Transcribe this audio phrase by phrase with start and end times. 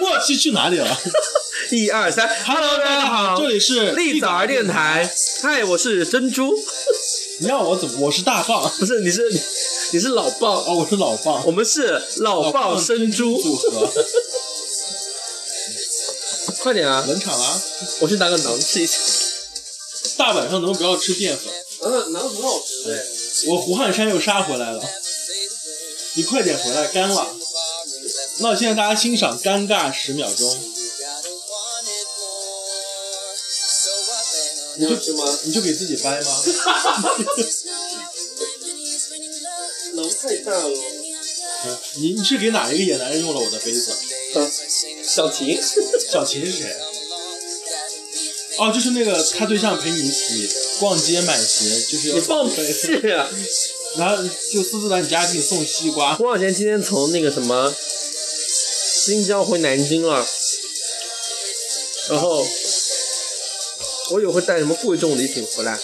[0.00, 1.00] 默契去哪里了？
[1.70, 5.10] 一二三，Hello，大家好，这里是立早儿电台，
[5.42, 6.54] 嗨，我是珍珠，
[7.38, 8.00] 你让我怎么？
[8.00, 9.40] 我是大棒，不是，你是你
[9.92, 13.90] 你是老棒，哦，我是老棒，我们是老棒生猪，组合，
[16.60, 17.62] 快点啊，冷场了。
[18.00, 18.98] 我去拿个馕吃一下，
[20.18, 21.46] 大晚上能不能不要吃淀粉？
[21.80, 22.92] 嗯，馕很好吃。
[22.92, 23.02] 哎，
[23.48, 24.82] 我胡汉山又杀回来了，
[26.14, 27.26] 你快点回来，干了。
[28.38, 30.58] 那现在大家欣赏尴尬十秒钟，
[34.76, 34.96] 你就？
[35.44, 36.42] 你就给自己掰吗？
[39.94, 40.68] 楼太大了，
[41.94, 43.92] 你你是给哪一个野男人用了我的杯子？
[44.34, 44.50] 啊，
[45.06, 45.56] 小琴，
[46.10, 46.76] 小琴是谁？
[48.58, 50.48] 哦，就是那个他对象陪你一起
[50.80, 53.30] 逛街买鞋，就是要你放杯子屁啊！
[53.96, 54.16] 然后
[54.52, 57.72] 就私自来你家给你送西瓜，胡小贤今天从那个什么
[59.04, 60.26] 新疆回南京了，
[62.08, 62.46] 然后
[64.12, 65.78] 我以为会带什么贵重礼品回来，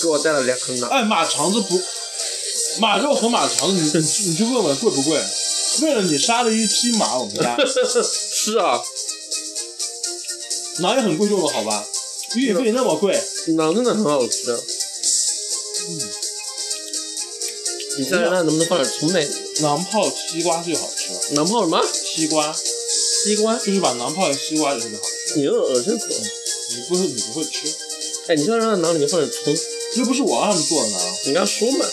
[0.00, 0.86] 给我带了两颗馕。
[0.86, 1.82] 哎，马肠子不，
[2.78, 5.20] 马肉和马肠子，你你你去问问贵不贵？
[5.82, 8.80] 为了你杀了一匹马，我们家 是啊，
[10.78, 11.84] 馕也很贵重的好吧？
[12.36, 14.52] 运费那么贵，馕真的很好吃。
[15.88, 16.00] 嗯
[17.98, 19.47] 你下来看能不能放点葱在里面？
[19.60, 21.80] 馕泡西瓜最好吃，馕泡什么？
[21.92, 23.56] 西瓜西瓜？
[23.58, 25.38] 就是把馕泡在西瓜里特别好吃。
[25.38, 26.20] 你又恶心死了！
[26.70, 27.74] 你不是你不会吃，
[28.28, 29.56] 哎，你就要让馕里面放点葱，
[29.94, 31.86] 这不是我让他们做的馕，你刚说嘛。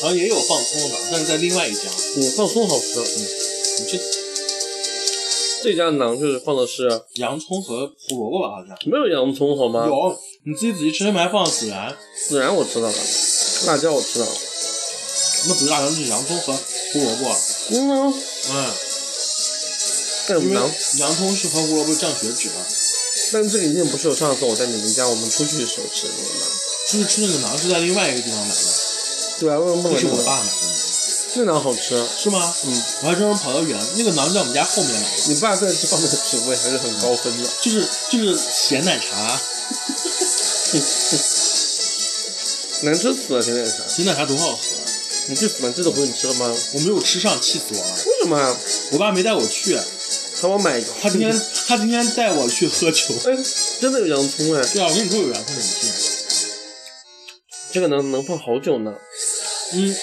[0.00, 1.80] 好像也有放葱的馕，但是在另外一家。
[2.16, 3.00] 你放葱好吃。
[3.00, 3.26] 嗯
[3.80, 3.98] 你这
[5.62, 9.86] 这家馕就是放的是洋葱和胡萝卜吧，好像没有洋葱好吗？
[9.86, 11.94] 有，你自己仔细吃，他们还放了孜然，
[12.30, 12.94] 孜然我知道了，
[13.66, 14.32] 辣椒我知道了。
[15.48, 16.58] 那不是辣椒，那是洋葱和
[16.92, 17.36] 胡萝卜。
[17.70, 18.14] 嗯呢，
[18.50, 18.60] 嗯，因为
[20.28, 22.54] 但是馕，洋葱是和胡萝卜降血脂的，
[23.32, 26.38] 但这个一定不是我上次我在你们家我们出去的时候吃的那个馕。
[26.90, 28.60] 就是吃那个馕是在另外一个地方买的，
[29.38, 30.52] 对啊，为什么不那是我爸买的，
[31.34, 32.04] 那馕好吃？
[32.18, 32.52] 是吗？
[32.64, 37.48] 嗯，我还专门跑到远，那个馕在我们家后面买的，你爸在这方面的品味还是很高分的。
[37.60, 39.14] 就是就是咸奶茶，
[42.82, 43.84] 难吃死了，现在是。
[43.88, 44.58] 咸奶茶多好喝，啊
[45.28, 46.56] 你去满记的回你吃了吗？
[46.74, 47.94] 我没有吃上，气死我了。
[48.06, 48.56] 为什么啊？
[48.92, 50.92] 我爸没带我去，他帮我买一个。
[51.00, 51.32] 他今天
[51.66, 53.14] 他今天带我去喝酒。
[53.26, 53.36] 哎，
[53.80, 55.90] 真的有洋葱哎，对啊，我跟你说有洋葱你信？
[57.72, 58.96] 这个能能放好久呢。
[59.74, 59.94] 嗯，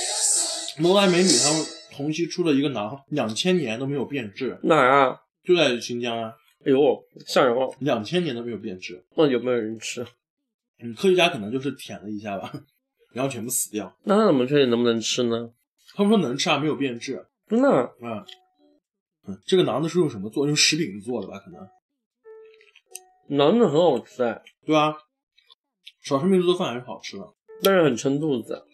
[0.77, 5.17] 浓来美女他们同期出了一个馕，两千年都没有变质，哪儿啊？
[5.43, 6.31] 就在新疆啊，
[6.65, 7.75] 哎呦，吓人了！
[7.79, 9.03] 两千年都没有变质。
[9.15, 10.05] 那有没有人吃？
[10.81, 12.53] 嗯，科学家可能就是舔了一下吧，
[13.13, 13.97] 然后全部死掉。
[14.03, 15.51] 那他怎么确定能不能吃呢？
[15.95, 17.27] 他们说能吃啊，没有变质。
[17.47, 17.69] 真的？
[17.69, 18.25] 啊，
[19.27, 20.45] 嗯，这个馕子是用什么做？
[20.45, 21.39] 用食品做的吧？
[21.39, 21.67] 可能，
[23.29, 24.95] 馕子很好吃哎，对啊？
[26.01, 27.33] 少数民族做饭还是好吃的。
[27.63, 28.65] 但是很撑肚子。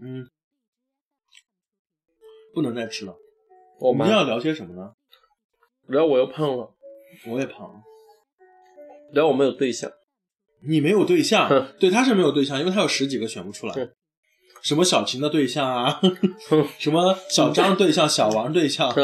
[0.00, 0.28] 嗯，
[2.52, 3.16] 不能再吃了。
[3.78, 4.94] 我们要聊些什么呢？
[5.86, 6.74] 聊我又胖了，
[7.28, 7.82] 我也胖了。
[9.12, 9.92] 聊我没有对象。
[10.66, 11.48] 你没有对象，
[11.78, 13.74] 对，他是没有对象，因为他有十几个选不出来。
[14.62, 16.00] 什么小琴的对象啊，
[16.78, 18.94] 什么小张对象、小王对象，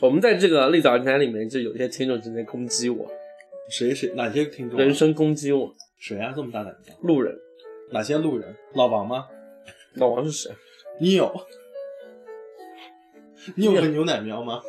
[0.00, 3.10] 我们在这个立早电台里面，就有一些听众直接攻击我，
[3.68, 4.82] 谁谁哪些听众啊？
[4.84, 6.32] 人身攻击我，谁啊？
[6.34, 6.92] 这么大胆的？
[7.02, 7.34] 路人。
[7.90, 8.54] 哪些路人？
[8.74, 9.26] 老王吗？
[9.94, 10.52] 老王是谁？
[11.00, 11.32] 你有？
[13.56, 14.62] 你有个牛奶喵吗？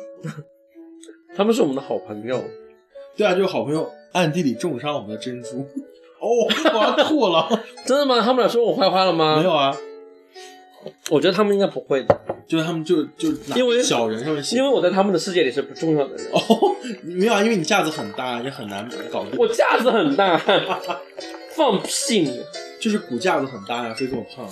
[1.36, 2.42] 他们是我们的好朋友。
[3.16, 5.66] 对啊，就是好朋友暗地里重伤我们的珍珠。
[6.20, 6.28] 哦，
[6.72, 7.48] 我要吐了。
[7.84, 8.20] 真的吗？
[8.20, 9.36] 他们俩说我坏话了吗？
[9.36, 9.76] 没有，啊，
[11.10, 16.26] 我觉得他们应该不会的，就是他们就就因为小人上面写因为我在他们的世界里是不重要的人。
[16.32, 16.40] 哦，
[17.02, 19.32] 没有啊，因为你架子很大，也很难搞定。
[19.38, 20.36] 我架子很大，
[21.54, 22.40] 放屁你！
[22.80, 24.46] 就是骨架子很大呀，所以这么胖。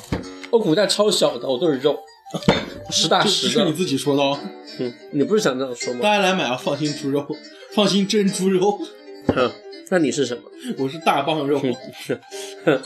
[0.51, 1.99] 我骨架超小的，我都是肉，
[2.91, 3.53] 实打实的。
[3.53, 4.39] 是你自己说的哦。
[4.79, 6.01] 嗯，你不是想这样说吗？
[6.03, 7.27] 大家来买啊，放心猪肉，
[7.75, 8.79] 放心真猪肉。
[9.27, 9.51] 哼，
[9.91, 10.43] 那你是什么？
[10.79, 12.83] 我是大棒肉，哼，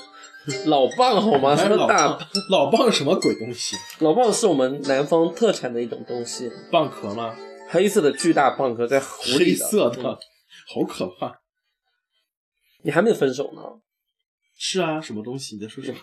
[0.66, 1.54] 老棒好吗？
[1.54, 2.28] 还是老什么大棒？
[2.50, 3.76] 老棒什么鬼东西？
[3.98, 7.36] 老棒是我们南方特产的一种东西，蚌壳吗？
[7.68, 11.40] 黑色的巨大蚌壳在湖里黑色的，好可怕。
[12.82, 13.60] 你还没有分手呢？
[14.56, 15.56] 是啊，什么东西？
[15.56, 15.98] 你在说什么？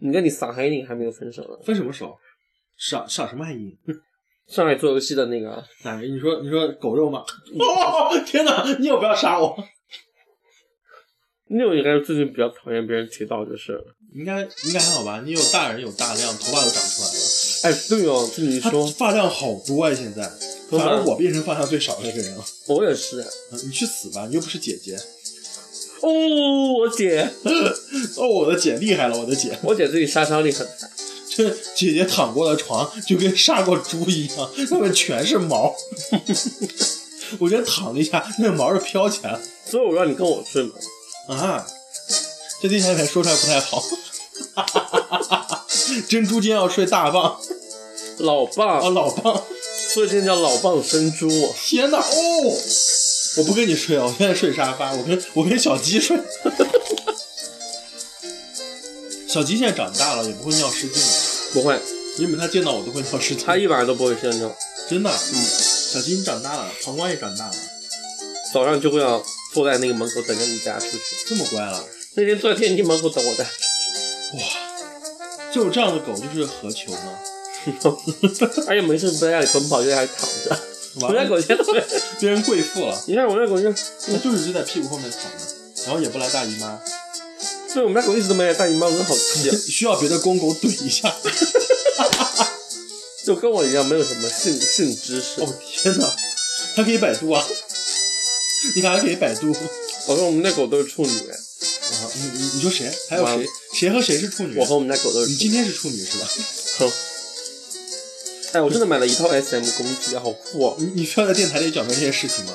[0.00, 1.56] 你跟你撒海人还没有分手呢。
[1.64, 2.18] 分什么手？
[2.76, 3.78] 傻傻什么海印？
[4.48, 6.00] 上海做游戏的那个，哎？
[6.02, 7.24] 你说你说狗肉吗？
[7.58, 8.64] 哦，天哪！
[8.78, 9.56] 你也不要杀我。
[11.48, 13.78] 那我应该最近比较讨厌别人提到就是。
[14.14, 15.22] 应该应该还好吧？
[15.24, 17.14] 你有大人有大量，头发都长出来了。
[17.64, 19.92] 哎，对哦，这你一说，发量好多啊！
[19.92, 20.22] 现在，
[20.70, 22.44] 反而我变成发量最少的那个人了。
[22.68, 23.20] 我也是。
[23.50, 24.26] 嗯你去死吧！
[24.28, 24.96] 你又不是姐姐。
[26.00, 26.08] 哦，
[26.78, 27.28] 我姐，
[28.18, 30.88] 哦，我的姐厉害了，我的姐，我姐最近杀伤力很大。
[31.36, 35.74] 这姐姐躺过的床就跟杀过猪一样，上面全是毛。
[37.40, 40.74] 我觉得躺了一下，那毛就飘起来了所以我让你跟我睡嘛。
[41.28, 41.66] 啊！
[42.62, 43.82] 这电台里面说出来不太好。
[46.08, 47.40] 珍珠今天要睡大棒
[48.18, 49.42] 老啊，棒，老棒！
[49.92, 51.28] 所以今天叫老棒生珠。
[51.66, 51.98] 天哪！
[51.98, 52.58] 哦，
[53.38, 56.16] 我不跟你睡了，我现在睡沙发，我跟我跟小鸡睡。
[59.26, 61.08] 小鸡现在长大了，也不会尿失禁了，
[61.54, 61.80] 不会，
[62.18, 63.46] 因为它见到我都会尿失禁。
[63.46, 64.54] 他一晚上都不会睡觉，
[64.90, 65.44] 真的，嗯，
[65.92, 67.54] 小鸡你长大了，膀胱也长大了，
[68.52, 70.98] 早上就会要坐在那个门口等着你带他出去。
[71.28, 71.82] 这么乖了，
[72.16, 74.40] 那天坐在电梯门口等我带，哇！
[75.54, 77.18] 就是这样的狗就是何求呢？
[78.66, 80.60] 而且没事不在家里奔跑，就在家里躺着。
[81.00, 81.64] 我，家狗现在，
[82.20, 86.80] 变成贵妇了，你看我家狗就，它就是就在屁股后面躺着，然后也不来大姨妈，
[87.74, 89.56] 对我们家狗一直都没来大姨妈，我真的好气啊！
[89.68, 91.12] 需要别的公狗怼一下。
[93.26, 95.40] 就跟我一样，没有什么性性知识。
[95.40, 96.14] 哦天哪，
[96.76, 97.44] 它可以百度啊！
[98.76, 99.52] 你看，还可以百度。
[100.06, 101.36] 我说我们家狗都是处女，啊，
[102.14, 102.90] 你你你说谁？
[103.08, 103.46] 还有谁？
[103.72, 104.56] 谁和谁是处女？
[104.58, 105.32] 我和我们家狗都是处女。
[105.32, 106.28] 你今天是处女是吧？
[106.78, 106.92] 哼。
[108.52, 110.76] 哎，我真的买了一套 SM 工具，好酷哦！
[110.78, 112.52] 你你需要在电台里讲这件事情吗？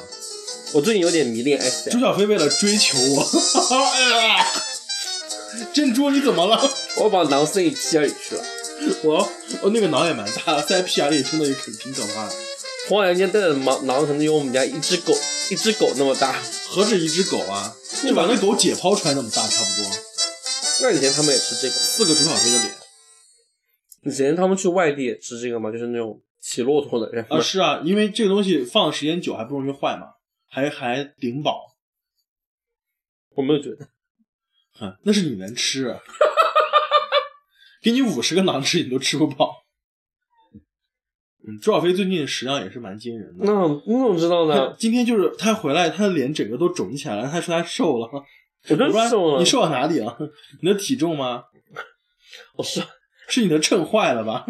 [0.72, 3.30] 我最近有点迷恋 SM，朱小飞为了追求我，
[3.92, 4.64] 哎 呀
[5.74, 6.60] 珍珠你怎么了？
[6.98, 8.44] 我把囊塞屁眼里去了。
[9.04, 9.30] 我
[9.62, 12.36] 我那个囊也蛮大的，塞屁眼里真的也挺挺可怕的。
[12.88, 15.14] 黄阳间带的囊囊可能有我们家一只狗
[15.52, 16.42] 一只狗那么大。
[16.70, 17.76] 何止一只狗啊？
[18.04, 19.92] 就把那狗解剖出来那么大，差不多。
[20.82, 21.82] 那以前他们也吃这个吗？
[21.82, 22.76] 四个朱小飞的脸
[24.04, 25.72] 以前他们去外地也吃这个吗？
[25.72, 30.08] 就是那种骑骆驼的人啊，是啊，因为这个东西放时间久还不容易坏嘛，
[30.48, 31.76] 还还顶饱。
[33.36, 33.90] 我没有觉得。
[34.80, 35.96] 哼，那是你能吃，
[37.82, 39.66] 给你五十个馕吃你都吃不饱。
[41.48, 43.46] 嗯，朱小飞最近食量也是蛮惊人的。
[43.46, 44.76] 那你怎么知道他呢？
[44.78, 47.30] 今天就是他回来，他的脸整个都肿起来了。
[47.30, 48.10] 他说他瘦了，
[48.70, 49.40] 我真瘦了。
[49.40, 50.18] 你瘦到哪里了？
[50.62, 51.44] 你的体重吗？
[52.56, 52.82] 我瘦，
[53.30, 54.46] 是你的秤坏了吧？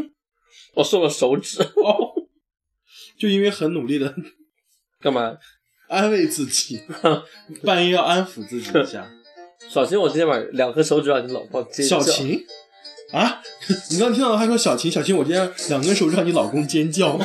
[0.75, 1.61] 我瘦了手指。
[1.61, 2.13] 哦，
[3.17, 4.15] 就因为很努力的
[4.99, 5.37] 干嘛？
[5.87, 6.81] 安慰自己，
[7.63, 9.11] 半夜要安抚自己一下。
[9.67, 11.99] 小琴，我今天晚上两颗手指让你老婆尖叫。
[11.99, 12.45] 小琴
[13.11, 13.41] 啊，
[13.89, 17.09] 你刚听到他说小琴，小琴，我今天两根手指让你老公尖叫。
[17.09, 17.19] 哦，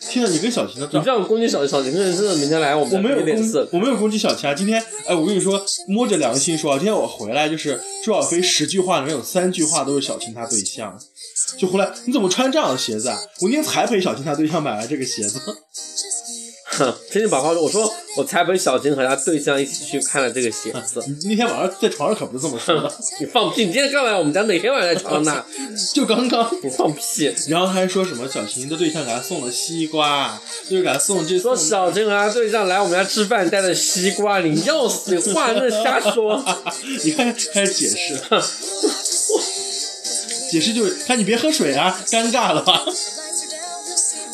[0.00, 3.68] 天呐，你跟小琴的你这样攻击小小琴，真的真的明天来我们家我没有攻给脸色，。
[3.72, 4.54] 我没有攻击小琴啊。
[4.54, 10.98] 今天，哎，我跟你说，摸着良心说啊，今天我回来就是朱小飞十句话里面有三句话都是小琴他对象，
[11.56, 13.18] 就回来你怎么穿这样的鞋子啊？
[13.40, 15.40] 我今天才陪小琴他对象买了这个鞋子。
[16.78, 21.02] 哼，请你把话说，我说我才陪小琴和她对象一起去看了这个鞋子。
[21.22, 23.66] 你 那天晚上在床上可不是这么说的， 你放屁！
[23.66, 25.44] 你今天干嘛我们家，哪天晚上在床上呢？
[25.94, 26.48] 就刚刚。
[26.62, 27.34] 你放屁！
[27.48, 35.14] 然后还说什么小琴的对象给他送了西瓜，就是给他送这说小琴和她对象来我们家吃饭带了西瓜，你要死！
[35.14, 36.42] 你话真的瞎说。
[37.04, 38.20] 你看开始解释，
[40.50, 42.84] 解释就是看你别喝水啊，尴尬了吧？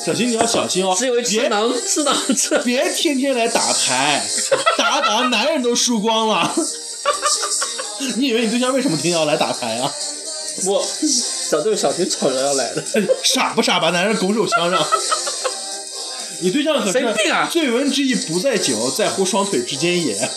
[0.05, 0.95] 小心你要小心哦，
[1.31, 2.59] 别能吃馕吃。
[2.59, 4.23] 别天天来打牌，
[4.77, 6.55] 打打男人都输光了。
[8.17, 9.93] 你以为你对象为什么天天要来打牌啊？
[10.67, 10.87] 我
[11.51, 12.85] 小对小琴吵着要来的，
[13.25, 13.79] 傻不傻？
[13.81, 14.87] 把男人拱手相让。
[16.41, 20.31] 你对象可谁病啊是醉翁之意不在酒，在乎双腿之间也。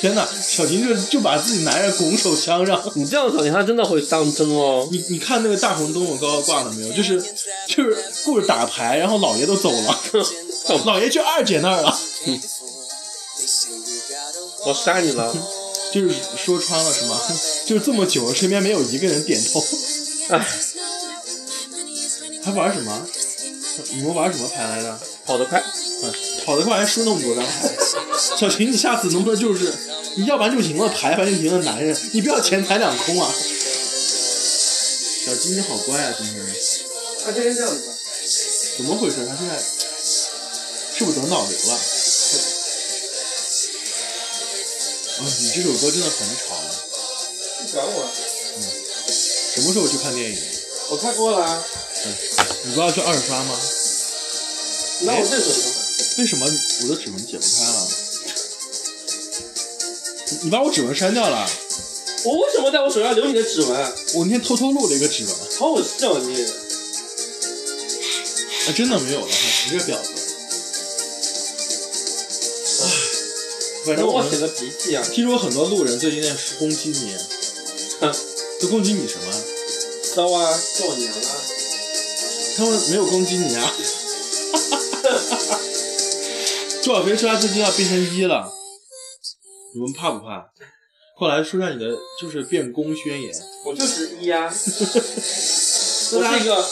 [0.00, 2.82] 天哪，小琴就就把自己男人拱手相让。
[2.96, 4.88] 你这样小琴她真的会当真哦。
[4.90, 6.92] 你你看那个大红灯笼高高挂了没有？
[6.92, 7.20] 就是
[7.68, 10.00] 就是顾着打牌，然后老爷都走了，
[10.86, 11.98] 老爷去二姐那儿了。
[14.66, 15.34] 我杀你了！
[15.92, 17.18] 就是说穿了是吗？
[17.66, 19.64] 就是这么久，身边没有一个人点头。
[20.28, 20.46] 哎，
[22.44, 23.06] 还玩什么？
[23.94, 25.00] 你们玩什么牌来着？
[25.30, 25.62] 跑得快，
[26.02, 26.12] 嗯，
[26.44, 27.70] 跑得快还输那么多张牌。
[28.36, 29.72] 小琴，你下次能不能就是，
[30.16, 33.32] 你要不然就赢了牌，反正赢了男人，你不要钱财两空啊。
[35.24, 36.44] 小金你好乖啊，今天
[37.24, 37.80] 他天天这样子。
[38.78, 39.24] 怎么回事？
[39.24, 39.56] 他现在
[40.98, 41.78] 是不是得脑瘤了？
[45.38, 46.74] 你这首歌真的很吵啊！
[47.62, 48.10] 你管我？
[49.54, 50.36] 什么时候去看电影？
[50.88, 51.64] 我看过了啊。
[52.64, 53.56] 你不要去二刷吗？
[55.02, 55.66] 那我这首干嘛？
[56.18, 57.88] 为什么我的指纹解不开了？
[60.30, 61.50] 你你把我指纹删掉了？
[62.24, 63.92] 我为什么在我手上留你的指纹？
[64.14, 66.44] 我那天偷偷录了一个指纹，好恶心哦你！
[68.66, 69.26] 哎，真的没有了，
[69.70, 70.10] 你这婊子！
[72.82, 72.86] 唉，
[73.86, 75.02] 反正我写的鼻涕啊！
[75.10, 77.16] 听说很多路人最近在攻击你，
[78.00, 78.14] 哼，
[78.60, 79.32] 都攻击你什么？
[80.14, 81.16] 骚啊，过年啊。
[82.58, 83.74] 他们没有攻击你啊。
[86.82, 88.50] 朱小飞说他最近要变成一了，
[89.74, 90.46] 你们怕不怕？
[91.16, 93.30] 后来说下你的就是变公宣言，
[93.66, 96.66] 我就是一呀、 我是一个，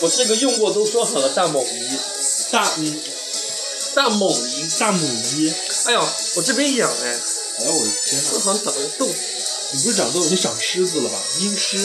[0.00, 1.98] 我是一个用过都说好的大猛一，
[2.50, 3.00] 大嗯
[3.94, 4.68] 大猛一。
[4.78, 5.52] 大母一。
[5.84, 7.20] 哎呦，我这边痒哎，
[7.58, 8.40] 哎呦我的天我哪！
[8.40, 9.06] 好像长了个痘。
[9.72, 11.18] 你不是长痘，你长虱子了吧？
[11.40, 11.78] 阴虱？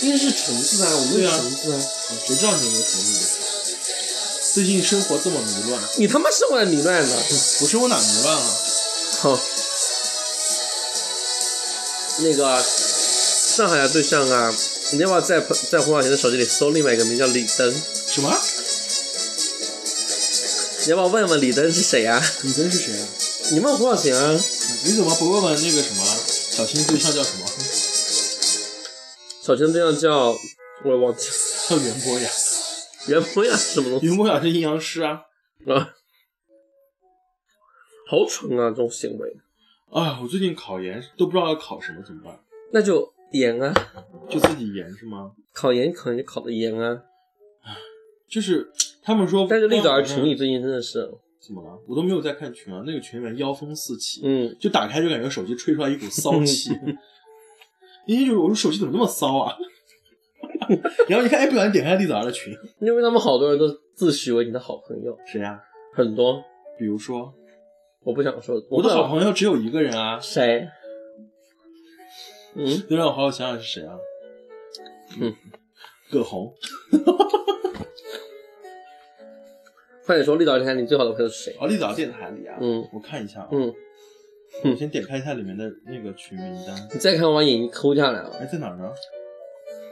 [0.00, 1.80] 阴虱是虫子啊，我们有虫子啊。
[2.26, 3.28] 谁知道你有没有虫子？
[4.58, 7.14] 最近生活这么迷乱，你他妈生活的迷乱的。
[7.60, 8.54] 不是我哪迷乱了？
[9.20, 9.40] 好，
[12.18, 12.60] 那个
[13.56, 14.52] 上海的对象啊，
[14.90, 15.38] 你要不要在
[15.70, 17.72] 在胡小贤的手机里搜另外一个名叫李登？
[17.72, 18.36] 什么？
[20.86, 22.20] 你要不要问问李登是谁啊？
[22.42, 23.06] 李登是谁啊？
[23.52, 24.40] 你问胡小贤啊？
[24.82, 26.04] 你怎么不问问那个什么
[26.56, 27.46] 小青对象叫什么？
[29.46, 30.36] 小青对象叫
[30.84, 31.34] 我也忘记了，
[31.70, 32.28] 叫袁博雅。
[33.08, 35.22] 袁博雅是什么东西袁博雅是阴阳师啊！
[35.66, 35.94] 啊？
[38.08, 39.36] 好蠢啊，这种行为。
[39.90, 42.38] 啊，我最近考研都不知道要考什么，怎么办？
[42.72, 43.72] 那就研啊，
[44.28, 45.32] 就自己研是吗？
[45.52, 47.02] 考研可能就考的研啊。
[48.28, 48.70] 就是
[49.02, 51.10] 他们说，但是栗子儿群里最近真的是，
[51.40, 51.82] 怎么了？
[51.88, 56.70] 我都没有在看群啊，那个群里面妖风四起，嗯，就打开就感觉手机吹出来一股骚气。
[58.06, 59.56] 因为就是我说手机怎么那么骚啊？
[61.08, 65.60] 然后一看，哎，不小心点开栗子儿的群，因为他们好多人都自诩为你的好朋友，谁呀、
[65.94, 66.42] 很多，
[66.78, 67.32] 比如说，
[68.04, 70.68] 我不想说，我的好友朋友只有一个人啊，谁？
[72.54, 73.94] 嗯，就让我好好想想是谁啊？
[75.20, 75.34] 嗯，
[76.10, 76.52] 葛红，
[80.04, 81.56] 快点说，立早电台你最好的朋友是谁？
[81.60, 82.86] 哦，栗子儿电台里啊，嗯。
[82.92, 83.74] 我看一下啊，嗯，
[84.64, 88.30] 我先点开一下里面的那个群名单，你再看我把眼睛抠下来了。
[88.40, 88.90] 哎，在哪儿呢？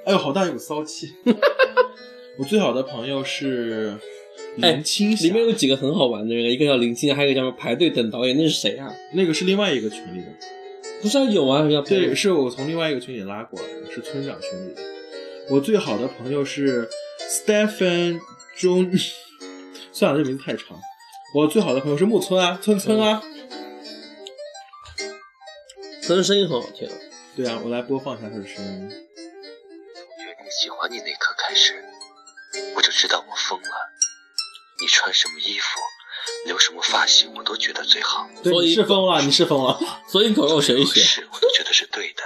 [0.07, 1.13] 哎呦，好大一股骚气！
[2.39, 3.99] 我最好的朋友是
[4.55, 8.95] 林青霞，里面有几个很好玩的人，一个叫林青，还有一个叫排队等导演，那是谁啊？
[9.15, 10.27] 那个是另外一个群里的，
[11.03, 14.83] 不是啊有啊，要对，是我从另外一个群里拉过来的，是村长群里的。
[15.51, 16.89] 我最好的朋友是
[17.29, 18.21] Stephen
[18.57, 18.89] 中，
[19.91, 20.79] 算了，这名字太长。
[21.35, 23.21] 我最好的朋友是木村啊，村村啊。
[26.07, 26.89] 可能声音很好听。
[27.37, 28.89] 对啊，我来播放一下他的声音。
[30.61, 31.85] 喜欢你那刻开始，
[32.75, 33.69] 我就知道我疯了。
[34.81, 35.81] 你穿什么衣服，
[36.47, 38.27] 留什么发型，我都觉得最好。
[38.43, 39.79] 所以你是疯了， 你是疯了。
[40.09, 41.01] 所以狗肉学一做学。
[41.01, 42.23] 事我都觉得是对的，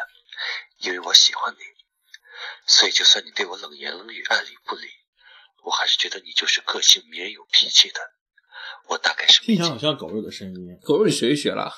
[0.79, 1.59] 因为我喜欢你。
[2.67, 4.87] 所以就算你对我冷言冷语、爱理不理，
[5.65, 8.01] 我还是觉得你就是个性绵有脾气的。
[8.89, 10.79] 我大概是听起来好像狗肉的声音。
[10.85, 11.73] 狗肉你学一学啦，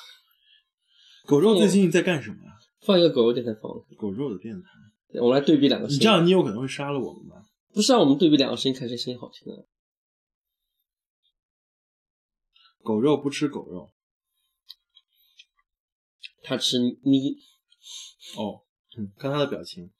[1.26, 2.52] 狗肉最近在干什么呀？
[2.86, 4.68] 放一个狗肉电台放，狗肉的电台。
[5.20, 5.98] 我们来对比两个声音。
[5.98, 7.44] 你这样，你有可能会杀了我们吧？
[7.74, 9.58] 不是让我们对比两个声音，看谁声音好听啊？
[12.82, 13.92] 狗肉不吃狗肉。
[16.42, 17.38] 他吃咪，
[18.36, 18.64] 哦，
[18.98, 19.92] 嗯，看他的表情。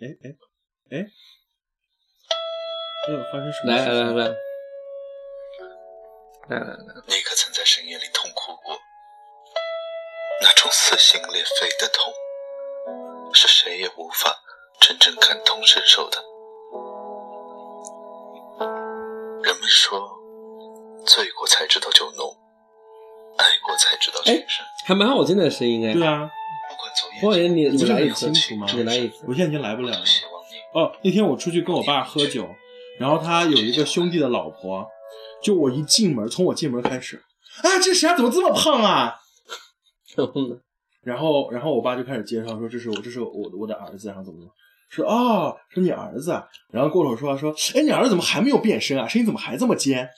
[0.00, 0.36] 哎哎
[0.90, 1.06] 哎！
[3.06, 3.70] 哎呦，发生什么？
[3.72, 4.28] 来来来来，
[6.48, 6.76] 来来来，
[7.06, 8.76] 你可曾在深夜里痛哭过？
[10.42, 12.12] 那种撕心裂肺的痛，
[13.34, 14.34] 是谁也无法
[14.80, 16.18] 真正感同身受的。
[19.42, 20.00] 人们说，
[21.06, 22.36] 醉过才知道酒浓，
[23.36, 24.64] 爱过才知道情深。
[24.86, 25.92] 还蛮好听的声音哎。
[25.92, 26.30] 对啊，
[26.68, 29.24] 不管昨夜我感觉你你来一次吗，你来一次。
[29.26, 30.04] 我现在已经来不了了
[30.74, 32.48] 哦，那天我出去跟我爸喝酒，
[32.98, 34.86] 然后他有一个兄弟的老婆，
[35.42, 37.22] 就我一进门，从我进门开始，
[37.62, 38.16] 啊，这谁啊？
[38.16, 39.16] 怎么这么胖啊？
[40.16, 40.56] 然后呢？
[41.04, 44.52] 然后，然后我爸就开始介绍说这是我，这是我的我的儿子，然后怎么怎么，
[44.88, 49.06] 说哦，说你儿子啊，然后过会儿说说，哎，你儿子怎么还没有变身啊？
[49.06, 50.08] 声音怎么还这么尖？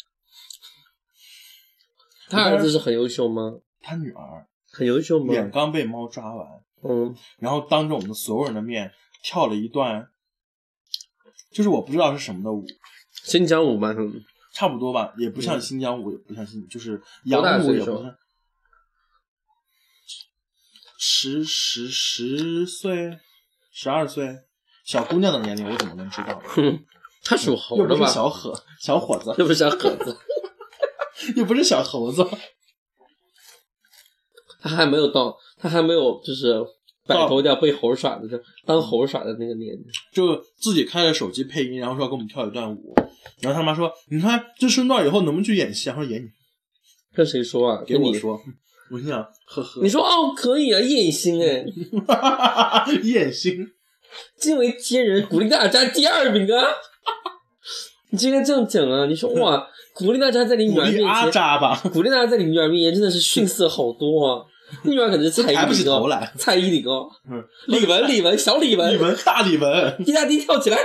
[2.29, 3.59] 他儿子是很优秀吗？
[3.81, 5.33] 他女儿很优秀吗？
[5.33, 6.47] 脸刚被猫抓完，
[6.83, 10.09] 嗯，然后当着我们所有人的面跳了一段，
[11.53, 12.65] 就是我不知道是什么的舞，
[13.23, 18.17] 新疆舞嘛，嗯差不多吧，也不像新疆舞，也不像新，就是洋舞，也不像
[20.99, 23.19] 十十十岁、
[23.73, 24.29] 十二岁
[24.85, 26.43] 小姑娘的年龄，我怎么能知道
[27.25, 28.11] 他属猴又不是的吧？
[28.13, 30.17] 小伙小伙子，又不是小伙子，
[31.37, 32.25] 又不是小猴子，
[34.61, 36.55] 他还没有到，他还没有就是
[37.05, 39.85] 摆到脱掉被猴耍的，就当猴耍的那个年纪。
[40.13, 42.95] 就自己开着手机配音，然后说要给我们跳一段舞。
[43.41, 46.29] 然后他妈说：“你看这顺段以后能不能去演戏啊？”我说：“演你，
[47.13, 47.85] 跟谁说啊？
[47.85, 48.13] 跟你。
[48.13, 48.41] 给我说。”
[48.91, 51.65] 我心想：“呵呵。”你说哦，可以啊，艳星哎，
[53.03, 53.67] 艳星，
[54.39, 56.65] 惊为天人，鼓励大家第二名啊！
[58.11, 59.07] 你就应该这样讲啊！
[59.07, 64.45] 你说哇，鼓励大家在你女儿面前，扎吧，鼓励大家在你女儿面前真的是逊色好多啊！
[64.85, 66.29] 你女儿可能是蔡依林哦。
[66.37, 70.79] 蔡依林哦，嗯，李玟，李玟，小李玟，李玟，大李玟，滴答滴跳起来。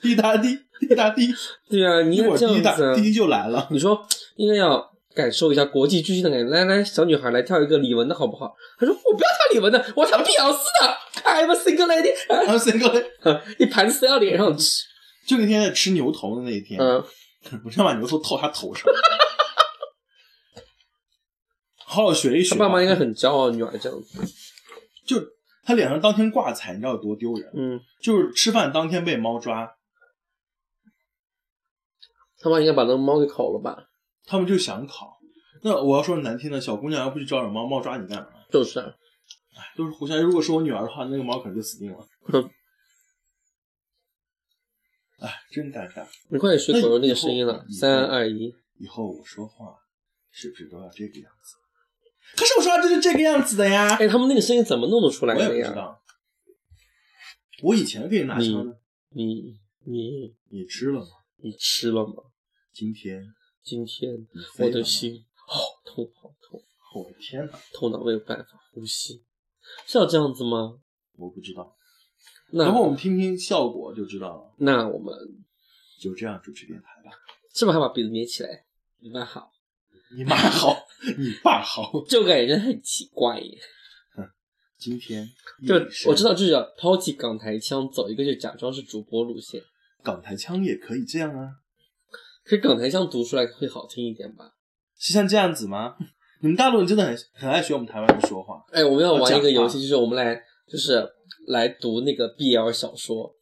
[0.00, 1.32] 滴答滴，滴答滴，
[1.70, 3.02] 对啊，你一会儿应该这滴答样子啊滴！
[3.02, 3.68] 滴就来了。
[3.70, 4.04] 你说
[4.36, 6.44] 应该要感受一下国际巨星的感觉。
[6.50, 8.54] 来来，小女孩来跳一个李玟的好不好？
[8.78, 10.96] 她说我不要跳李玟的，我跳碧昂斯的。
[11.24, 13.42] I'm a single lady，然后谁过来？
[13.58, 14.84] 一盘子塞到脸上吃。
[15.26, 17.04] 就那天在吃牛头的那一天，嗯，
[17.64, 18.92] 我想把牛头套他头上，
[21.86, 22.50] 好好学一学。
[22.50, 24.18] 他爸妈应该很骄傲，女儿这样子。
[25.06, 25.16] 就
[25.62, 27.48] 他脸上当天挂彩，你知道有多丢人？
[27.54, 29.76] 嗯，就是吃饭当天被猫抓，
[32.40, 33.76] 他妈应该把那个猫给烤了吧？
[34.24, 35.18] 他们就想考。
[35.64, 38.28] 那我要说难听的，小姑娘要不去招惹猫，猫抓你干嘛？
[38.50, 38.94] 就是啊，
[39.76, 40.20] 都是互相。
[40.20, 41.98] 如果是我女儿的话，那个猫可能就死定了。
[42.22, 42.42] 哼，
[45.20, 46.04] 哎，真尴尬。
[46.30, 49.76] 你快点学狗肉那个声音了三二一，以后我说话
[50.30, 51.56] 是不是都要这个样子？
[52.36, 53.94] 可是我说话就是这个样子的呀。
[53.96, 55.48] 哎，他们那个声音怎么弄得出来我也？
[55.48, 56.02] 不知道。
[57.62, 58.76] 我以前可以拿枪的，
[59.10, 61.06] 你你你吃了吗？
[61.36, 62.14] 你吃了吗？
[62.72, 63.22] 今天
[63.62, 64.26] 今天
[64.58, 66.62] 我的心好痛好痛，
[66.94, 67.58] 我的天哪！
[67.72, 69.22] 头脑没有办法呼吸，
[69.86, 70.78] 是要这样子吗？
[71.16, 71.76] 我不知道。
[72.50, 74.54] 那然后我们听听效果就知道了。
[74.58, 75.14] 那我们
[76.00, 77.16] 就这样主持电台吧。
[77.54, 78.66] 是不是还把鼻子捏起来？
[78.98, 79.52] 你妈好，
[80.16, 82.04] 你妈好，你爸好。
[82.08, 83.58] 这个感觉很奇怪耶。
[84.76, 85.24] 今天
[85.64, 85.74] 就
[86.10, 89.62] 我知道，就是要抛弃港台腔，走一个就假装是主播路线。
[90.02, 91.61] 港台腔也可以这样啊，
[92.44, 94.52] 可是港台腔读出来会好听一点吧？
[94.98, 95.96] 是像这样子吗？
[96.42, 98.62] 你们大陆人真的很很爱学我们台湾人说话。
[98.72, 100.34] 哎，我们要玩一个游戏，就是我们来，
[100.68, 101.08] 就是
[101.46, 103.32] 来读那个 BL 小说，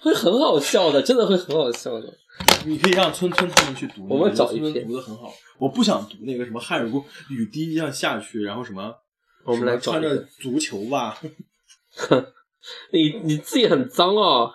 [0.00, 2.12] 会很好笑的，真的会很好笑的。
[2.66, 5.32] 你可以让村村他们去读，我们找一篇读的很好。
[5.58, 8.94] 我不想读那个什么汉语宫雨滴一样下去，然后什么，
[9.44, 11.16] 我们来穿着足球袜，
[12.92, 14.50] 你你自己很脏哦，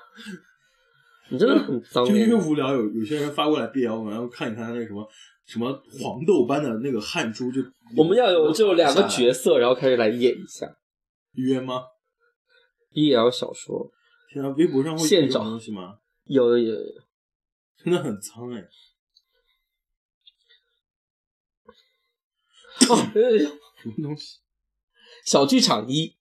[1.32, 2.36] 你真的很脏就因为。
[2.36, 5.10] 无聊，有有些人发过来 BL，然后看一看他那什么
[5.46, 7.62] 什么黄豆般的那个汗珠就。
[7.96, 10.78] 我们要有就两个角色，然后开始来演一下
[11.34, 11.84] 约吗
[12.94, 13.92] ？BL 小说。
[14.30, 15.98] 天啊，微博上会有现找东西吗？
[16.26, 16.84] 有有有，
[17.78, 18.64] 真的很脏哎。
[22.82, 24.40] 什么东西？
[25.26, 26.18] 小剧场一，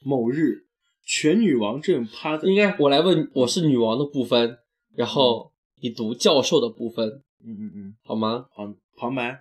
[0.00, 0.67] 某日，
[1.10, 4.58] 全女王正趴在应该我来问我是女王的部分，
[4.94, 8.46] 然后你读教授的部分，嗯嗯嗯好吗？
[8.54, 9.38] 旁旁白。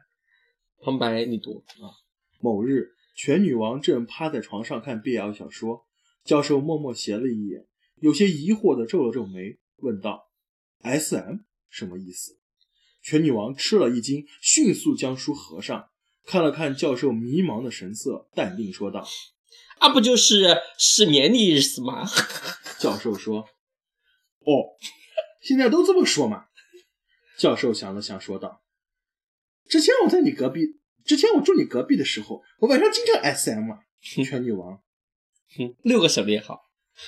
[0.81, 1.91] 旁白你读啊。
[2.39, 5.85] 某日，全女王正趴在床上看 BL 小说，
[6.23, 7.67] 教授默默斜了一眼，
[7.99, 10.29] 有些疑惑的皱了皱眉，问道
[10.83, 12.37] ：“S.M 什么意思？”
[13.03, 15.89] 全女王吃了一惊，迅速将书合上，
[16.23, 19.05] 看了看教授迷茫的神色，淡定说道
[19.79, 22.05] 啊，不就是失眠的意思吗
[22.79, 23.41] ？：“教授说，
[24.39, 24.75] 哦，
[25.41, 26.45] 现在都这么说嘛。”
[27.37, 28.63] 教授想了想，说道
[29.69, 34.81] ：“之前我在你隔壁，之前我住你隔壁的时候，我晚上经常 S.M 啊。”全女王。
[35.57, 36.61] 哼六个省略号，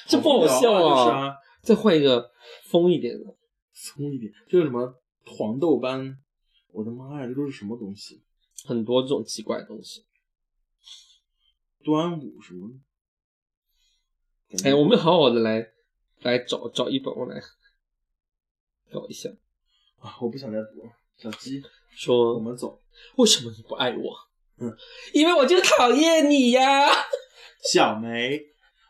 [0.07, 1.27] 这不好笑就是啊！
[1.27, 2.31] 啊，再换一个
[2.69, 3.35] 疯一点的，
[3.73, 6.17] 疯一点，就是什么黄豆斑，
[6.71, 8.23] 我的妈呀，这都是什么东西？
[8.65, 10.05] 很多这种奇怪的东西。
[11.83, 12.69] 端午什么？
[14.63, 15.67] 哎，我们好好的来
[16.21, 17.39] 来找找一本，我来
[18.91, 19.29] 找一下，
[19.99, 20.91] 啊，我不想再读了。
[21.17, 21.61] 小鸡
[21.95, 22.79] 说，我们走。
[23.17, 24.15] 为什么你不爱我？
[24.57, 24.75] 嗯，
[25.13, 26.89] 因为我就讨厌你呀！
[27.71, 28.41] 小梅，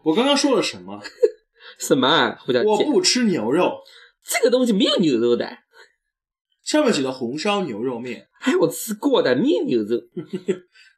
[0.04, 1.02] 我刚刚说了什么？
[1.78, 2.42] 什么啊？
[2.66, 3.84] 我不吃牛肉。
[4.24, 5.60] 这个东西没有牛肉的，
[6.64, 10.00] 上面写的红烧牛肉面，哎，我吃过的，没有牛肉。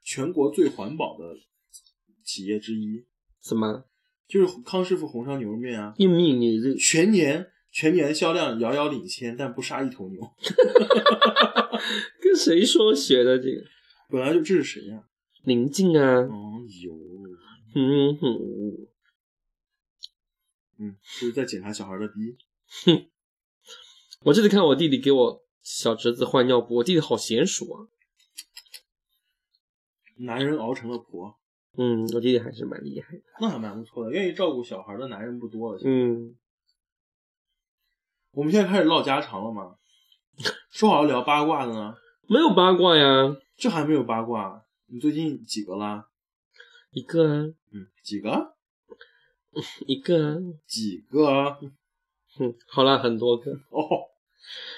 [0.04, 1.26] 全国最环保的
[2.32, 3.04] 企业之一，
[3.42, 3.84] 什么？
[4.26, 5.94] 就是康师傅红烧牛肉面啊。
[5.98, 6.74] 又没有牛肉？
[6.76, 10.22] 全年全年销量遥遥领先，但不杀一头牛。
[12.22, 13.66] 跟谁说学的这个？
[14.08, 15.04] 本来就这是谁呀、
[15.44, 16.94] 宁静啊，哦呦，
[17.76, 18.88] 嗯哼，
[20.80, 22.38] 嗯，就是在检查小孩的逼。
[24.24, 27.88] 我这次看我弟弟给我小侄子换尿布，我弟弟好娴熟啊，
[30.18, 31.41] 男人熬成了婆，
[31.78, 34.12] 嗯，我弟弟还是蛮厉害的，那还蛮不错的。
[34.12, 35.80] 愿意照顾小孩的男人不多了。
[35.84, 36.36] 嗯，
[38.32, 39.78] 我们现在开始唠家常了吗？
[40.70, 41.96] 说好要聊八卦的呢，
[42.28, 44.66] 没有八卦呀，这还没有八卦。
[44.88, 46.10] 你最近几个啦？
[46.92, 48.56] 一个啊，嗯，几个？
[49.88, 51.58] 一个啊，几个？
[52.36, 54.10] 哼，好了，很多个，哦，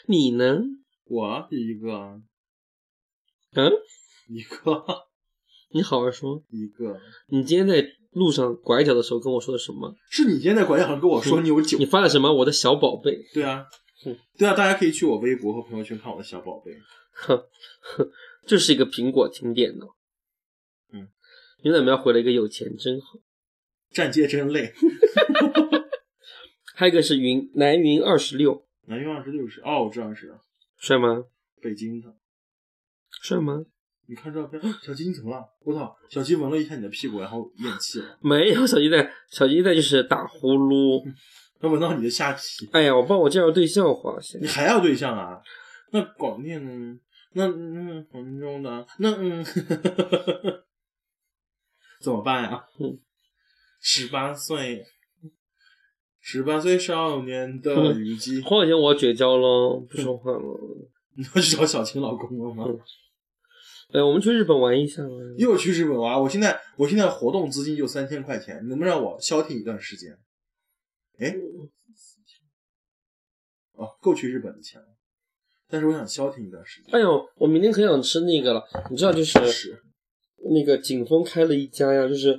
[0.08, 0.60] 你呢？
[1.06, 2.22] 我一个，
[3.54, 3.72] 嗯，
[4.28, 5.08] 一个，
[5.74, 7.00] 你好好说，一个。
[7.28, 9.96] 你今天在路上拐角的时候跟我说的什么？
[10.08, 12.32] 是你今天在拐角上跟我说你有酒你发了什么？
[12.32, 13.66] 我的小宝贝，对啊
[14.06, 16.72] 嗯，对啊，大家可以去我微博和朋友圈看我的小宝贝。
[17.14, 17.44] 哼
[17.82, 18.08] 哼，
[18.46, 19.86] 这是一个苹果停电呢。
[20.92, 21.08] 嗯，
[21.64, 23.20] 牛奶苗回了一个有钱真好，
[23.90, 24.74] 站街真累。
[26.76, 30.36] 还有一个是云南云二十六，南云二十六是哦，我知道是
[30.78, 31.26] 帅吗？
[31.60, 32.16] 北京的。
[33.24, 33.66] 帅吗？
[34.08, 35.46] 你看照片，小鸡你怎么了？
[35.64, 35.96] 我操！
[36.10, 38.18] 小鸡闻了一下你的屁股，然后咽气了。
[38.22, 41.02] 没有小鸡在，小鸡在就是打呼噜。
[41.60, 45.42] 它闻到你的下体，哎呀，我帮我介绍对象花现你还要对象啊？
[45.92, 47.00] 那广电呢？
[47.36, 49.44] 那嗯，杭州的那嗯，
[52.02, 53.00] 怎么办呀嗯？
[53.80, 54.86] 十八岁，
[56.20, 60.60] 十八岁少年的虞姬，黄小贤我要绝交了， 不说话了。
[61.16, 62.66] 你要去找小青老公了吗？
[63.94, 65.10] 哎，我们去日本玩一下吧。
[65.38, 70.18] 又去日本玩，我现在我现在活动资金就三千块钱，你能不能让我消停一段时间？
[71.20, 71.36] 哎，
[73.74, 74.88] 哦，够去日本的钱了，
[75.70, 76.94] 但是我想消停一段时间。
[76.96, 79.80] 哎呦，我明天可想吃那个了，你知道就是是
[80.52, 82.36] 那个景峰开了一家呀，就是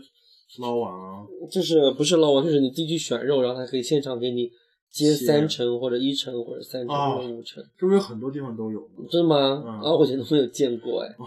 [0.58, 4.50] 捞王啊，就是不是捞王，就是你自己去选肉，然后他可以现场给你
[4.94, 9.04] 接三成或者一成或者三成啊或者五成，是不是有很多地方都有呢？
[9.11, 9.62] 真的吗？
[9.66, 11.26] 嗯啊，我以前都没有见过哎哇，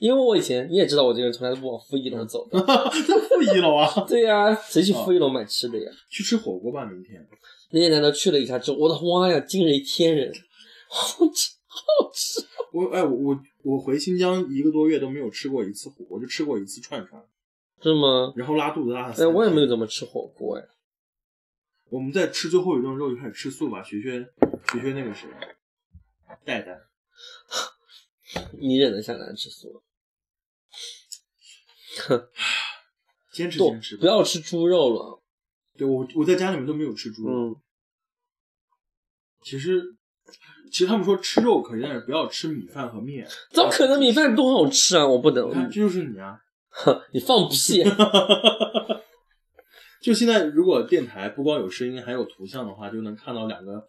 [0.00, 2.60] 因为我以前你也知道我这个人从来都不往负一楼走的。
[2.62, 5.90] 在负一楼啊， 对呀、谁去哦负一楼买吃的呀？
[6.08, 7.26] 去吃火锅吧，明天。
[7.72, 10.32] 那天难道去了一下之后，我的妈呀，惊为天人，
[10.88, 12.40] 好吃好吃。
[12.72, 17.20] 我哎，我我我回新疆一个多月都没有吃过一次火锅，就吃过一次串串，
[17.82, 18.32] 是吗？
[18.36, 20.62] 然后拉肚子拉了哎，我也没有怎么吃火锅哎。
[21.90, 24.24] 我们在吃最后一顿肉就开始吃素吧，学学
[24.72, 25.28] 学学那个谁，
[26.44, 26.78] 戴戴。
[28.60, 29.82] 你忍得下来吃素？
[33.32, 33.96] 坚持坚持。
[33.96, 35.20] 不要吃猪肉了。
[35.76, 37.32] 对我我在家里面都没有吃猪肉。
[37.32, 37.56] 嗯，
[39.42, 39.96] 其实
[40.70, 43.26] 其实他们说吃肉可以，但是不要吃米饭和面。
[43.50, 45.06] 怎么可能米饭多好吃啊？
[45.06, 46.40] 我不能这就是你啊！
[47.12, 47.82] 你放屁！
[50.00, 53.86] 就现在，如果电台不光有声音，还有图像的话，就能看到两个，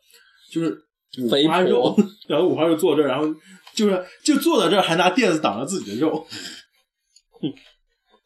[0.52, 0.78] 就是
[1.19, 3.26] 五花肉婆，两个五花肉坐这儿，然后
[3.74, 6.26] 就是就坐在这儿，还拿垫子挡着自己的肉。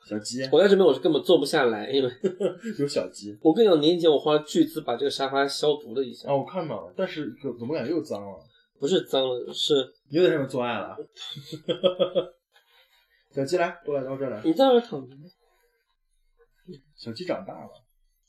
[0.08, 2.12] 小鸡 我在这边我是根本坐不下来，因为
[2.80, 8.38] 有小鸡我跟你讲，年前我花了巨资把这个沙发消毒了一下，啊，我看到了，但是怎怎么感觉又脏了？
[8.80, 9.74] 不是脏了，是
[10.12, 10.96] 你又在上面做爱了？
[13.34, 14.42] 小鸡来，过来到这儿来。
[14.44, 15.16] 你在这儿躺着。
[17.06, 17.72] 小鸡长大了，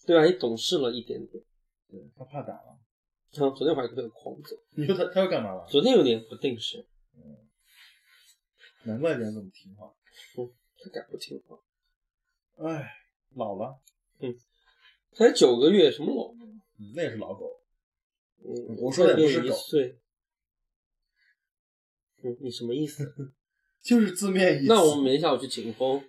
[0.07, 1.43] 对啊，也懂事了一点点。
[1.89, 2.79] 对，他怕打了。
[3.33, 5.67] 然后昨天晚上特别狂走，你说他他要干嘛了？
[5.67, 6.87] 昨天有点不定时，
[8.85, 9.91] 难怪人这么听话。
[10.79, 11.59] 他敢不听话。
[12.69, 12.87] 哎，
[13.35, 13.81] 老了，
[14.19, 14.35] 嗯
[15.13, 16.35] 才九个月，什么老？
[16.79, 17.63] 嗯那也是老狗。
[18.45, 19.99] 嗯，我说的也不是狗岁。
[22.23, 23.03] 嗯，你什么意思？
[23.83, 24.73] 就是字面意思。
[24.73, 26.05] 那我们明天下午去景峰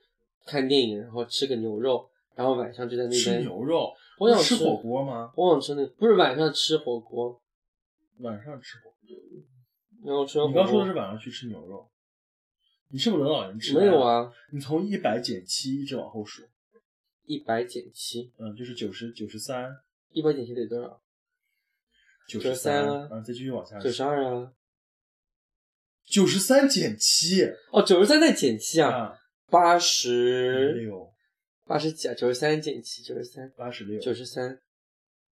[0.46, 3.40] 看电影，然后吃个牛肉，然后晚上就在那边吃。
[3.40, 5.34] 牛肉，我想吃吃火锅吗？
[5.36, 7.42] 我想吃那个，不是晚上吃火锅，
[8.20, 9.18] 晚上吃火锅。
[10.06, 10.54] 然后吃火锅。
[10.64, 11.90] 刚说的是晚上去吃牛肉，
[12.90, 13.80] 你是不是人老人痴呆？
[13.82, 14.00] 没有。
[14.00, 14.32] 啊？
[14.54, 16.44] 你从一百减七一直往后数，
[17.26, 19.76] 一百减七，嗯，就是九十九十三
[20.12, 21.02] 一百减七得多少？
[22.30, 23.80] 九93三啊嗯，再继续往下。
[23.80, 24.54] 九十二啊？
[26.06, 28.90] 九十三减七哦，九十三再减七啊？
[28.90, 29.20] 啊，
[29.50, 31.12] 八十六
[31.68, 32.14] 八十几啊？
[32.14, 34.60] 九十三减七，九十三，八十六九十三，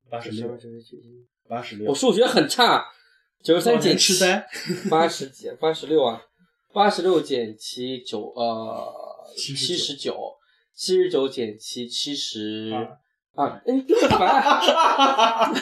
[0.09, 0.97] 八十六九十九。
[1.49, 1.89] 八十六。
[1.91, 2.85] 我数学很差，
[3.43, 4.47] 九十三减痴呆，
[4.89, 6.23] 八十几，八十六啊，
[6.73, 8.95] 八十六减七九呃
[9.37, 10.37] 七十九，
[10.73, 12.85] 七十九减七七十二
[13.35, 15.53] 啊，嗯，这么烦。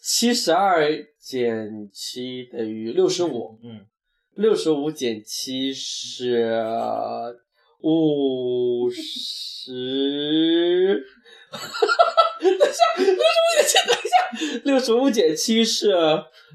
[0.00, 0.88] 七十二
[1.20, 3.86] 减 七等于六十五，嗯，
[4.34, 6.50] 六十五减七是
[7.82, 9.72] 五十。
[12.42, 14.14] 等一下，六十五减七，等一下，
[14.64, 15.92] 六十五减七是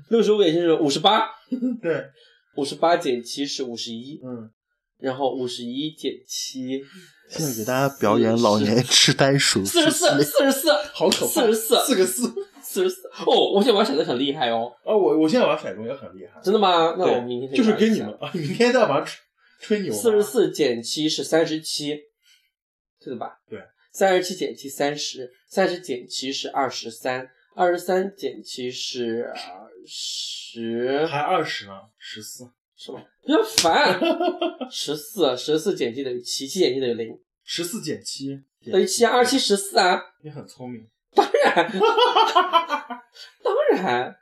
[0.09, 1.29] 六十五减七是五十八，
[1.81, 2.03] 对，
[2.55, 4.49] 五十八减七是五十一，嗯，
[4.99, 6.81] 然后五十一减七，
[7.29, 12.33] 现在给大家表演老年痴呆数四十四，四十四，好可怕，44四个四。
[12.61, 13.07] 四十四。
[13.25, 16.95] 哦，我现在玩骰子很厉害哦，啊，我我现在玩骰盅也很厉害，真的吗？
[16.97, 19.05] 那我对明天就是玩一下跟你们啊，明天再玩
[19.59, 19.99] 吹吹牛吗。
[19.99, 21.95] 四十四减七是三十七，
[22.99, 23.39] 对的吧？
[23.49, 23.61] 对。
[23.91, 29.33] 三十七减七三十，三十减七是二十三，二十三减七是
[29.87, 33.03] 十，还二十呢，十四，是吧？
[33.23, 33.99] 不要烦！
[34.69, 38.39] 十四，十四减七等于七，七减七等于零，十四减七
[38.71, 41.71] 等于七啊，二七十四啊，你很聪明，当然，
[43.43, 44.15] 当然，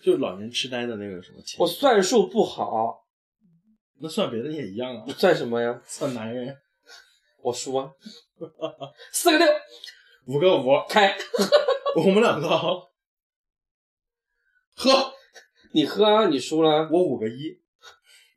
[0.00, 1.58] 就老年痴呆的那个什么钱。
[1.58, 3.01] 我算数不好，
[4.02, 5.80] 那算别的你也一样啊， 算什么呀？
[5.86, 6.56] 算男人
[7.40, 7.90] 我输啊，
[9.12, 9.46] 四个六，
[10.26, 11.16] 五个五，开，
[11.96, 12.48] 我们两个。
[12.48, 12.62] 啊
[14.74, 14.90] 喝，
[15.74, 17.60] 你喝啊，你输了，我五个一，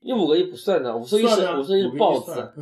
[0.02, 2.54] 你五个一不算的，五十一是五十一是豹子，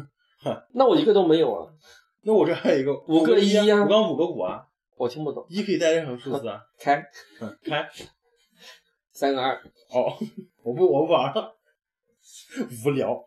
[0.73, 1.73] 那我一个都没有啊，
[2.21, 4.63] 那我这还有一个五个一一啊我刚五个五啊，
[4.95, 7.03] 我听不懂，一可以带任何数字啊，开。
[7.41, 7.89] 嗯，开，
[9.11, 9.55] 三个二，
[9.89, 10.17] 哦，
[10.61, 11.55] 我不我不玩了，
[12.85, 13.25] 无聊，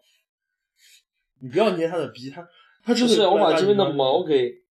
[1.40, 2.46] 你不要捏他的逼，他
[2.82, 4.62] 他之所以我把这边的毛给，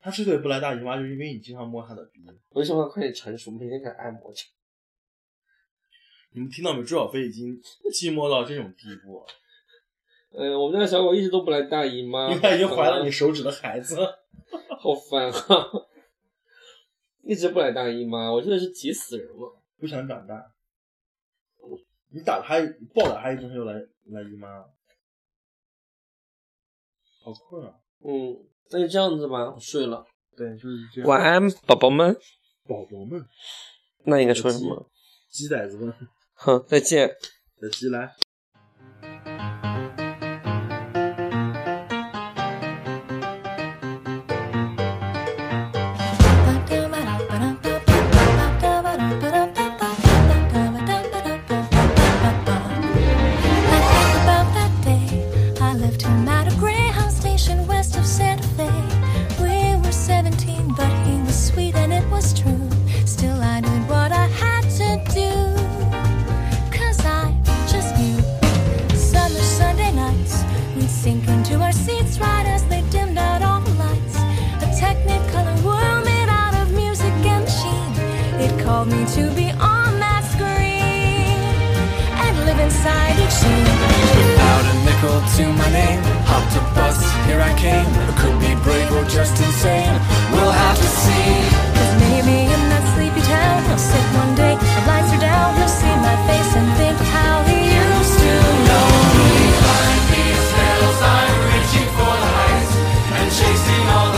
[0.00, 2.20] 他之所以不来大姨妈，就是因为你经常摸他的鼻。
[2.50, 4.48] 我就希望他快点成熟，每天给他按摩去。
[6.32, 6.82] 你们听到没？
[6.82, 7.60] 朱小飞已经
[7.92, 9.26] 寂寞到这种地步了，
[10.30, 13.96] 呃，我们家小狗一直都不来大姨妈，因为它已经怀了你手指的孩子。
[14.78, 15.70] 好烦啊！
[17.22, 19.60] 一直不来大姨妈，我真的是急死人了。
[19.78, 20.52] 不想长大。
[22.12, 23.74] 你打他，你暴打他一顿，他就来
[24.06, 24.74] 来姨妈了。
[27.22, 27.74] 好困啊！
[28.00, 28.36] 嗯，
[28.70, 30.04] 那就这样子吧，我睡了。
[30.36, 31.08] 对，就是这样。
[31.08, 32.16] 晚安，宝宝们。
[32.64, 33.24] 宝宝们，
[34.04, 34.90] 那应该说什么？
[35.28, 35.94] 鸡崽子们，
[36.34, 37.14] 哼，再见。
[37.60, 38.14] 小鸡来。
[85.00, 86.02] obstacle to my name.
[86.26, 87.86] Hopped a bus, here I came.
[87.86, 89.92] I could be brave or just insane.
[90.32, 91.32] We'll have to see.
[91.74, 95.68] Cause maybe in that sleepy town I'll sit one day, the lights are down He'll
[95.68, 98.34] see my face and think how he used to
[98.68, 99.32] know me.
[99.64, 102.74] Find these hills, I'm reaching for the heights
[103.16, 104.09] And chasing all